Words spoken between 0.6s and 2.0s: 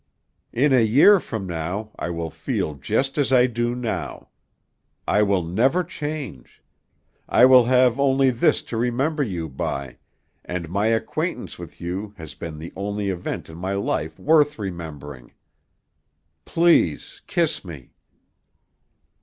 a year from now